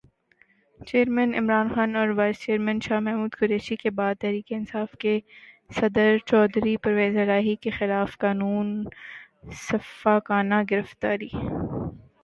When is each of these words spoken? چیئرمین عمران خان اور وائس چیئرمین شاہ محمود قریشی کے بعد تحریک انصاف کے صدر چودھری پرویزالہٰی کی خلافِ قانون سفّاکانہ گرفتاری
چیئرمین 0.79 1.31
عمران 1.39 1.67
خان 1.73 1.91
اور 1.95 2.09
وائس 2.17 2.37
چیئرمین 2.43 2.79
شاہ 2.85 2.99
محمود 3.07 3.33
قریشی 3.39 3.75
کے 3.83 3.89
بعد 3.99 4.15
تحریک 4.21 4.47
انصاف 4.55 4.89
کے 5.01 5.13
صدر 5.71 6.17
چودھری 6.27 6.75
پرویزالہٰی 6.83 7.55
کی 7.61 7.69
خلافِ 7.77 8.17
قانون 8.19 8.67
سفّاکانہ 9.61 10.61
گرفتاری 10.71 11.29